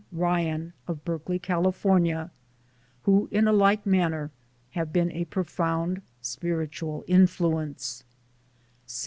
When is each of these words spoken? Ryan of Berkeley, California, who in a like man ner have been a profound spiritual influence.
Ryan 0.11 0.73
of 0.87 1.05
Berkeley, 1.05 1.37
California, 1.37 2.31
who 3.03 3.29
in 3.31 3.47
a 3.47 3.53
like 3.53 3.85
man 3.85 4.09
ner 4.09 4.31
have 4.71 4.91
been 4.91 5.11
a 5.11 5.25
profound 5.25 6.01
spiritual 6.23 7.03
influence. 7.07 8.03